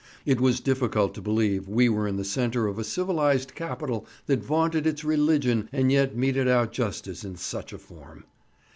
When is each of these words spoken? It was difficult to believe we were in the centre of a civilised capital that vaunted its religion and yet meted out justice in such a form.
It 0.25 0.41
was 0.41 0.59
difficult 0.61 1.13
to 1.13 1.21
believe 1.21 1.67
we 1.67 1.87
were 1.87 2.07
in 2.07 2.15
the 2.15 2.23
centre 2.25 2.65
of 2.65 2.79
a 2.79 2.83
civilised 2.83 3.53
capital 3.53 4.07
that 4.25 4.41
vaunted 4.43 4.87
its 4.87 5.03
religion 5.03 5.69
and 5.71 5.91
yet 5.91 6.17
meted 6.17 6.47
out 6.47 6.71
justice 6.71 7.23
in 7.23 7.35
such 7.35 7.71
a 7.71 7.77
form. 7.77 8.23